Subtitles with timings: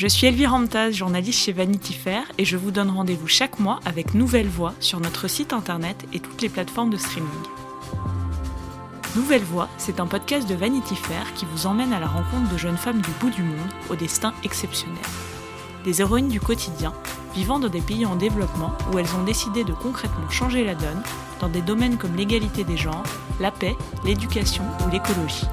[0.00, 3.80] Je suis Elvire Ramtaz, journaliste chez Vanity Fair, et je vous donne rendez-vous chaque mois
[3.84, 7.28] avec Nouvelle Voix sur notre site internet et toutes les plateformes de streaming.
[9.14, 12.56] Nouvelle Voix, c'est un podcast de Vanity Fair qui vous emmène à la rencontre de
[12.56, 14.96] jeunes femmes du bout du monde au destin exceptionnel.
[15.84, 16.94] Des héroïnes du quotidien,
[17.34, 21.02] vivant dans des pays en développement où elles ont décidé de concrètement changer la donne
[21.40, 23.04] dans des domaines comme l'égalité des genres,
[23.38, 23.76] la paix,
[24.06, 25.46] l'éducation ou l'écologie.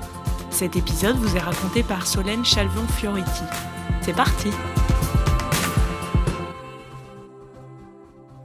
[0.51, 3.43] Cet épisode vous est raconté par Solène Chalvon-Fioriti,
[4.07, 4.47] c'est parti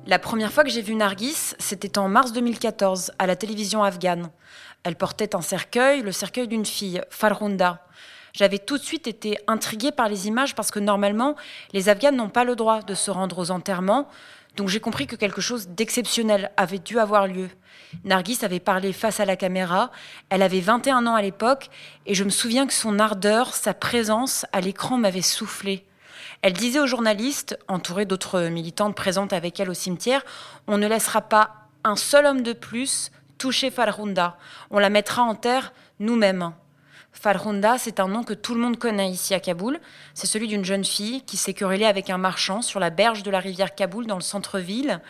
[0.08, 4.30] La première fois que j'ai vu Nargis, c'était en mars 2014, à la télévision afghane.
[4.82, 7.86] Elle portait un cercueil, le cercueil d'une fille, Farhunda.
[8.32, 11.36] J'avais tout de suite été intriguée par les images parce que normalement,
[11.72, 14.08] les Afghanes n'ont pas le droit de se rendre aux enterrements.
[14.56, 17.48] Donc j'ai compris que quelque chose d'exceptionnel avait dû avoir lieu.
[18.04, 19.90] Nargis avait parlé face à la caméra,
[20.28, 21.70] elle avait 21 ans à l'époque,
[22.06, 25.84] et je me souviens que son ardeur, sa présence à l'écran m'avait soufflé.
[26.42, 30.22] Elle disait aux journalistes, entourée d'autres militantes présentes avec elle au cimetière,
[30.66, 34.36] on ne laissera pas un seul homme de plus toucher Farhunda,
[34.70, 36.52] on la mettra en terre nous-mêmes.
[37.12, 39.78] Farhunda, c'est un nom que tout le monde connaît ici à Kaboul.
[40.14, 43.30] C'est celui d'une jeune fille qui s'est querellée avec un marchand sur la berge de
[43.30, 45.00] la rivière Kaboul dans le centre-ville.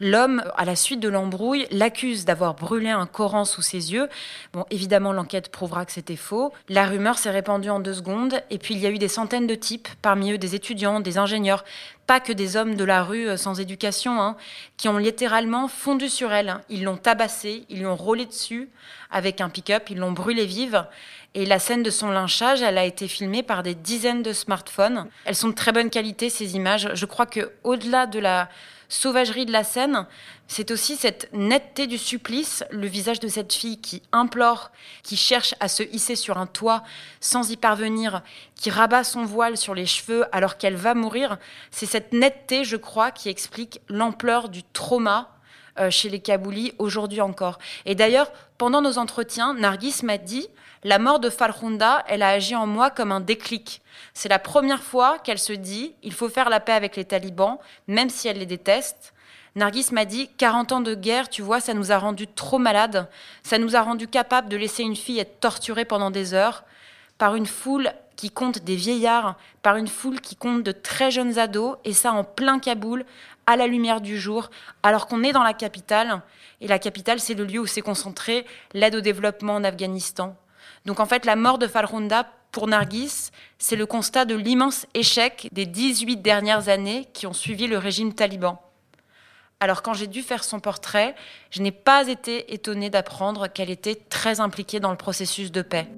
[0.00, 4.08] L'homme, à la suite de l'embrouille, l'accuse d'avoir brûlé un Coran sous ses yeux.
[4.52, 6.52] Bon, évidemment, l'enquête prouvera que c'était faux.
[6.68, 9.48] La rumeur s'est répandue en deux secondes, et puis il y a eu des centaines
[9.48, 11.64] de types, parmi eux des étudiants, des ingénieurs,
[12.06, 14.36] pas que des hommes de la rue euh, sans éducation, hein,
[14.76, 16.58] qui ont littéralement fondu sur elle.
[16.68, 18.70] Ils l'ont tabassée, ils lui ont roulé dessus
[19.10, 20.86] avec un pick-up, ils l'ont brûlée vive.
[21.34, 25.06] Et la scène de son lynchage, elle a été filmée par des dizaines de smartphones.
[25.24, 26.88] Elles sont de très bonne qualité, ces images.
[26.94, 28.48] Je crois que au-delà de la
[28.88, 30.06] sauvagerie de la scène,
[30.46, 34.70] c'est aussi cette netteté du supplice, le visage de cette fille qui implore,
[35.02, 36.82] qui cherche à se hisser sur un toit
[37.20, 38.22] sans y parvenir,
[38.54, 41.38] qui rabat son voile sur les cheveux alors qu'elle va mourir.
[41.70, 45.34] C'est cette netteté, je crois, qui explique l'ampleur du trauma
[45.78, 47.58] euh, chez les Kaboulis aujourd'hui encore.
[47.84, 50.48] Et d'ailleurs, pendant nos entretiens, Nargis m'a dit
[50.84, 53.82] la mort de Farhunda, elle a agi en moi comme un déclic.
[54.14, 57.58] C'est la première fois qu'elle se dit il faut faire la paix avec les talibans,
[57.86, 59.12] même si elle les déteste.
[59.56, 63.08] Nargis m'a dit 40 ans de guerre, tu vois, ça nous a rendu trop malades.
[63.42, 66.64] Ça nous a rendu capables de laisser une fille être torturée pendant des heures
[67.18, 71.38] par une foule qui compte des vieillards, par une foule qui compte de très jeunes
[71.38, 73.04] ados, et ça en plein Kaboul,
[73.46, 74.50] à la lumière du jour,
[74.82, 76.22] alors qu'on est dans la capitale.
[76.60, 80.36] Et la capitale, c'est le lieu où s'est concentrée l'aide au développement en Afghanistan.
[80.86, 85.48] Donc en fait, la mort de Falrunda pour Nargis, c'est le constat de l'immense échec
[85.52, 88.60] des 18 dernières années qui ont suivi le régime taliban.
[89.60, 91.14] Alors quand j'ai dû faire son portrait,
[91.50, 95.88] je n'ai pas été étonnée d'apprendre qu'elle était très impliquée dans le processus de paix.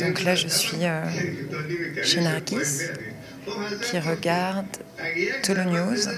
[0.00, 1.04] Donc là, je suis euh,
[2.02, 2.88] chez Nargis,
[3.82, 4.66] qui regarde
[5.44, 6.08] Tolo News.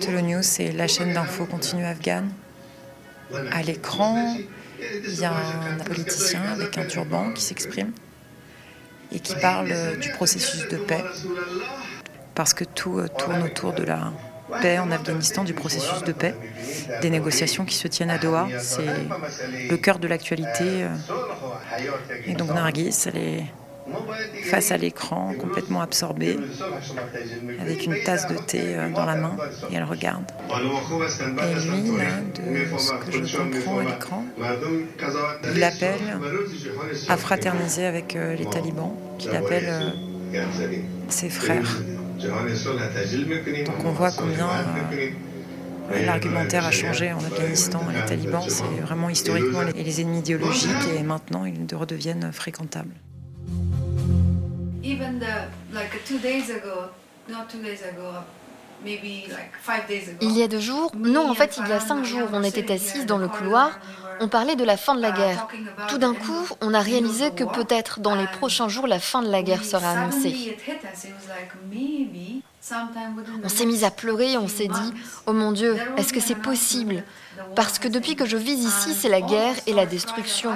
[0.00, 2.30] Tolo News, c'est la chaîne d'infos continue afghane.
[3.52, 4.36] À l'écran,
[4.80, 7.92] il y a un politicien avec un turban qui s'exprime
[9.12, 11.04] et qui parle du processus de paix,
[12.34, 14.12] parce que tout euh, tourne autour de la
[14.60, 16.34] paix en Afghanistan, du processus de paix,
[17.02, 18.48] des négociations qui se tiennent à Doha.
[18.58, 18.86] C'est
[19.68, 20.84] le cœur de l'actualité.
[20.84, 20.94] Euh.
[22.26, 23.44] Et donc Nargis, elle est
[24.44, 26.38] face à l'écran, complètement absorbée,
[27.60, 29.36] avec une tasse de thé euh, dans la main,
[29.70, 30.24] et elle regarde.
[30.50, 34.24] Et lui, de ce que je comprends à l'écran,
[35.54, 36.18] il appelle
[37.08, 39.94] à fraterniser avec euh, les talibans, qu'il appelle
[41.08, 41.78] ses frères.
[42.18, 44.48] Donc on voit combien
[45.92, 47.80] euh, l'argumentaire a changé en Afghanistan.
[47.94, 52.94] Les talibans, c'est vraiment historiquement les ennemis idéologiques et maintenant ils redeviennent fréquentables.
[60.20, 62.72] Il y a deux jours, non, en fait, il y a cinq jours, on était
[62.72, 63.78] assis dans le couloir,
[64.20, 65.48] on parlait de la fin de la guerre.
[65.88, 69.30] Tout d'un coup, on a réalisé que peut-être dans les prochains jours, la fin de
[69.30, 70.56] la guerre sera annoncée.
[73.44, 74.92] On s'est mis à pleurer, on s'est dit,
[75.26, 77.04] oh mon Dieu, est-ce que c'est possible?
[77.54, 80.50] Parce que depuis que je vis ici, c'est la guerre et la destruction.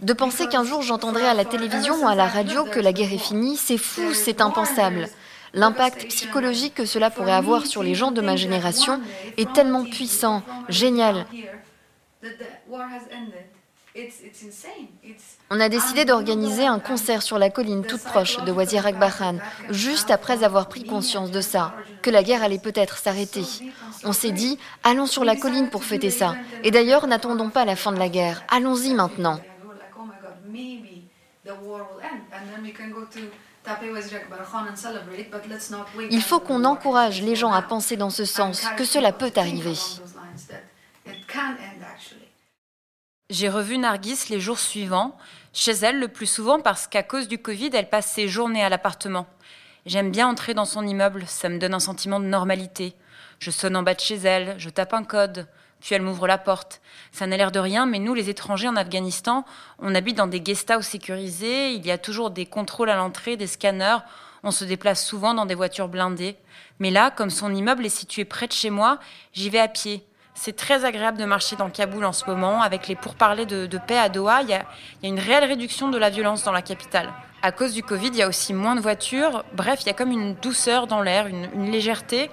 [0.00, 3.12] De penser qu'un jour j'entendrai à la télévision ou à la radio que la guerre
[3.12, 5.08] est finie, c'est fou, c'est impensable.
[5.54, 9.00] L'impact psychologique que cela pourrait avoir sur les gens de ma génération
[9.36, 11.26] est tellement puissant, génial.
[15.50, 19.38] On a décidé d'organiser un concert sur la colline toute proche de Wazir Akbaran,
[19.70, 23.44] juste après avoir pris conscience de ça, que la guerre allait peut-être s'arrêter.
[24.04, 26.36] On s'est dit, allons sur la colline pour fêter ça.
[26.64, 28.44] Et d'ailleurs, n'attendons pas la fin de la guerre.
[28.48, 29.40] Allons-y maintenant.
[36.10, 39.74] Il faut qu'on encourage les gens à penser dans ce sens, que cela peut arriver.
[43.30, 45.14] J'ai revu Nargis les jours suivants,
[45.52, 48.70] chez elle le plus souvent parce qu'à cause du Covid, elle passe ses journées à
[48.70, 49.26] l'appartement.
[49.84, 52.94] J'aime bien entrer dans son immeuble, ça me donne un sentiment de normalité.
[53.38, 55.46] Je sonne en bas de chez elle, je tape un code,
[55.78, 56.80] puis elle m'ouvre la porte.
[57.12, 59.44] Ça n'a l'air de rien, mais nous, les étrangers en Afghanistan,
[59.78, 63.46] on habite dans des guest sécurisés, il y a toujours des contrôles à l'entrée, des
[63.46, 63.98] scanners,
[64.42, 66.38] on se déplace souvent dans des voitures blindées.
[66.78, 68.98] Mais là, comme son immeuble est situé près de chez moi,
[69.34, 70.07] j'y vais à pied.
[70.40, 72.62] C'est très agréable de marcher dans Kaboul en ce moment.
[72.62, 74.64] Avec les pourparlers de, paix à Doha, il y, a,
[75.02, 77.12] une réelle réduction de la violence dans la capitale.
[77.42, 79.44] À cause du Covid, il y a aussi moins de voitures.
[79.54, 82.30] Bref, il y a comme une douceur dans l'air, une, légèreté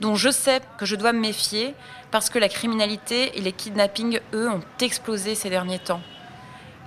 [0.00, 1.76] dont je sais que je dois me méfier
[2.10, 6.00] parce que la criminalité et les kidnappings, eux, ont explosé ces derniers temps.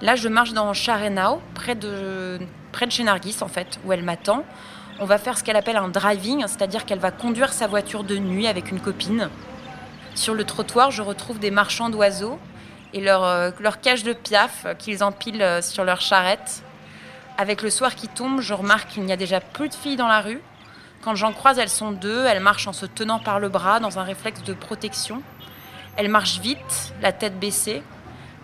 [0.02, 2.40] Là, je marche dans Charenau, près de,
[2.74, 4.44] près de chez Nargis, en fait, où elle m'attend.
[5.00, 8.18] On va faire ce qu'elle appelle un driving, c'est-à-dire qu'elle va conduire sa voiture de
[8.18, 9.30] nuit avec une copine.
[10.18, 12.40] Sur le trottoir, je retrouve des marchands d'oiseaux
[12.92, 16.64] et leur, euh, leur cage de piaf qu'ils empilent euh, sur leur charrette.
[17.38, 20.08] Avec le soir qui tombe, je remarque qu'il n'y a déjà plus de filles dans
[20.08, 20.42] la rue.
[21.04, 22.26] Quand j'en croise, elles sont deux.
[22.26, 25.22] Elles marchent en se tenant par le bras dans un réflexe de protection.
[25.98, 27.84] Elles marchent vite, la tête baissée.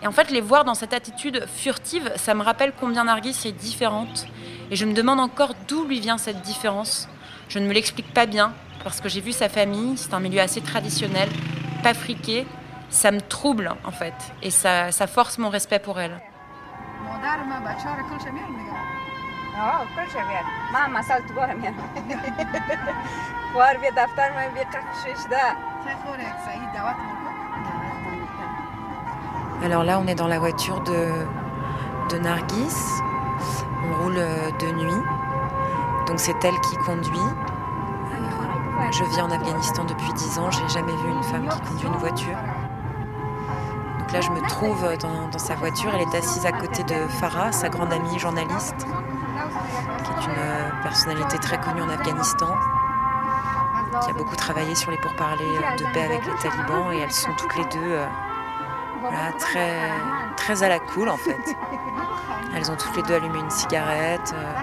[0.04, 3.52] Et en fait, les voir dans cette attitude furtive, ça me rappelle combien Nargis est
[3.52, 4.28] différente.
[4.70, 7.10] Et je me demande encore d'où lui vient cette différence.
[7.50, 8.54] Je ne me l'explique pas bien,
[8.84, 11.30] parce que j'ai vu sa famille, c'est un milieu assez traditionnel,
[11.84, 12.48] pas friqué,
[12.90, 16.20] ça me trouble en fait, et ça, force mon respect pour elle.
[29.64, 31.26] Alors là, on est dans la voiture de,
[32.10, 33.02] de Nargis.
[33.86, 35.04] On roule de nuit.
[36.08, 37.30] Donc c'est elle qui conduit.
[38.94, 41.98] Je vis en Afghanistan depuis 10 ans, j'ai jamais vu une femme qui conduit une
[41.98, 42.38] voiture.
[43.98, 45.90] Donc là, je me trouve dans, sa voiture.
[45.96, 48.86] Elle est assise à côté de Farah, sa grande amie journaliste,
[50.04, 52.56] qui est une personnalité très connue en Afghanistan,
[54.04, 56.94] qui a beaucoup travaillé sur les pourparlers de paix avec les talibans.
[56.94, 58.06] Et elles sont toutes les deux euh,
[59.40, 59.90] très,
[60.38, 61.58] très à la cool, en fait.
[62.56, 64.36] Elles ont toutes les deux allumé une cigarette.
[64.36, 64.54] Euh,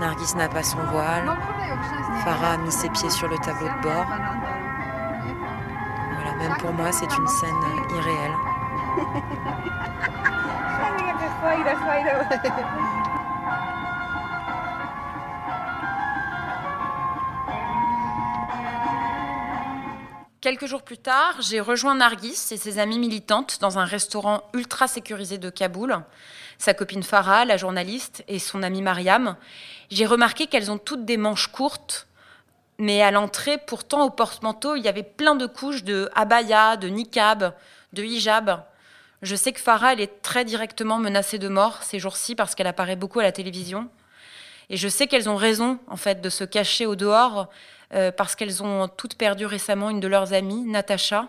[0.00, 1.36] Nargis n'a pas son voile.
[2.28, 4.04] Farah a mis ses pieds sur le tableau de bord.
[6.12, 7.56] Voilà, même pour moi, c'est une scène
[7.96, 8.34] irréelle.
[20.42, 24.86] Quelques jours plus tard, j'ai rejoint Nargis et ses amies militantes dans un restaurant ultra
[24.86, 25.98] sécurisé de Kaboul.
[26.58, 29.36] Sa copine Farah, la journaliste, et son amie Mariam.
[29.90, 32.07] J'ai remarqué qu'elles ont toutes des manches courtes,
[32.78, 36.88] mais à l'entrée, pourtant, au porte-manteau, il y avait plein de couches de abaya, de
[36.88, 37.54] niqab,
[37.92, 38.62] de hijab.
[39.22, 42.68] Je sais que Farah, elle est très directement menacée de mort ces jours-ci parce qu'elle
[42.68, 43.88] apparaît beaucoup à la télévision.
[44.70, 47.48] Et je sais qu'elles ont raison, en fait, de se cacher au dehors
[47.94, 51.26] euh, parce qu'elles ont toutes perdu récemment une de leurs amies, Natacha,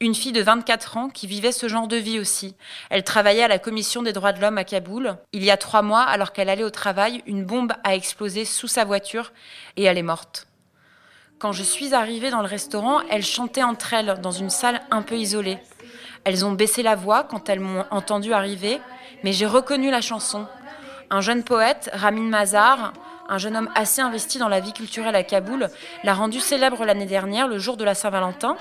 [0.00, 2.56] une fille de 24 ans qui vivait ce genre de vie aussi.
[2.88, 5.16] Elle travaillait à la Commission des droits de l'homme à Kaboul.
[5.32, 8.66] Il y a trois mois, alors qu'elle allait au travail, une bombe a explosé sous
[8.66, 9.32] sa voiture
[9.76, 10.46] et elle est morte.
[11.40, 15.00] Quand je suis arrivée dans le restaurant, elles chantaient entre elles dans une salle un
[15.00, 15.56] peu isolée.
[16.24, 18.78] Elles ont baissé la voix quand elles m'ont entendue arriver,
[19.24, 20.46] mais j'ai reconnu la chanson.
[21.08, 22.92] Un jeune poète, Ramin Mazar,
[23.26, 25.70] un jeune homme assez investi dans la vie culturelle à Kaboul,
[26.04, 28.58] l'a rendue célèbre l'année dernière, le jour de la Saint-Valentin.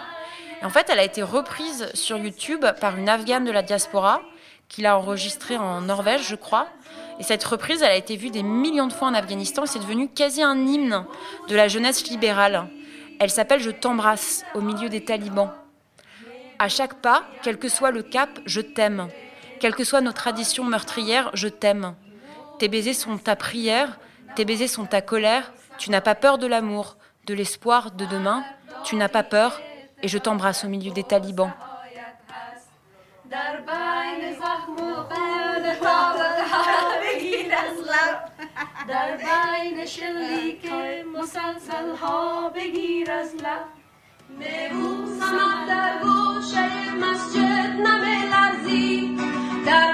[0.64, 4.22] En fait, elle a été reprise sur YouTube par une Afghane de la diaspora,
[4.70, 6.70] qui l'a enregistrée en Norvège, je crois.
[7.20, 10.08] Et cette reprise, elle a été vue des millions de fois en Afghanistan c'est devenu
[10.08, 11.06] quasi un hymne
[11.50, 12.70] de la jeunesse libérale.
[13.20, 15.52] Elle s'appelle Je t'embrasse au milieu des talibans.
[16.58, 19.10] À chaque pas, quel que soit le cap, je t'aime.
[19.60, 21.96] Quelle que soit nos traditions meurtrières, je t'aime.
[22.60, 24.00] Tes baisers sont ta prière,
[24.36, 25.52] tes baisers sont ta colère.
[25.78, 28.44] Tu n'as pas peur de l'amour, de l'espoir, de demain.
[28.84, 29.62] Tu n'as pas peur
[30.02, 31.52] et je t'embrasse au milieu des talibans.
[38.90, 40.72] در بین شلیک
[41.16, 43.66] مسلسل ها بگیر از لب.
[44.30, 49.18] میبوسمت در گوشه مسجد نمی لرزی.
[49.66, 49.94] در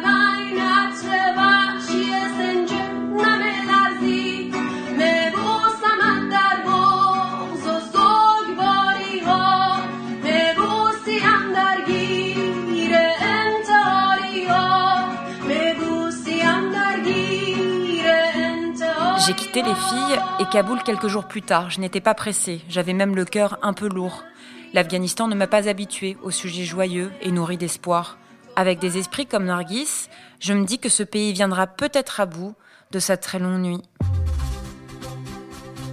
[19.56, 21.70] Les filles et Kaboul quelques jours plus tard.
[21.70, 24.26] Je n'étais pas pressée, j'avais même le cœur un peu lourd.
[24.74, 28.18] L'Afghanistan ne m'a pas habituée aux sujets joyeux et nourris d'espoir.
[28.58, 30.10] Avec des esprits comme Nargis,
[30.42, 32.54] je me dis que ce pays viendra peut-être à bout
[32.92, 33.82] de sa très longue nuit.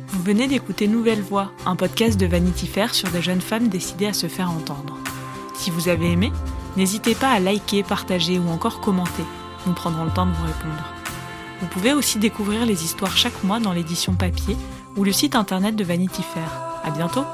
[0.08, 4.08] Vous venez d'écouter Nouvelle Voix, un podcast de Vanity Fair sur des jeunes femmes décidées
[4.08, 4.98] à se faire entendre.
[5.54, 6.32] Si vous avez aimé,
[6.76, 9.24] n'hésitez pas à liker, partager ou encore commenter.
[9.68, 11.01] Nous prendrons le temps de vous répondre.
[11.62, 14.56] Vous pouvez aussi découvrir les histoires chaque mois dans l'édition papier
[14.96, 16.50] ou le site internet de Vanity Fair.
[16.82, 17.24] À bientôt!